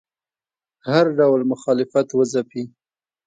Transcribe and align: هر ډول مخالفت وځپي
هر 0.87 1.05
ډول 1.19 1.41
مخالفت 1.51 2.07
وځپي 2.13 2.63